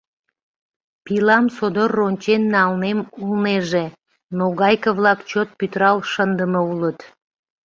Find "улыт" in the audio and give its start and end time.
6.71-6.99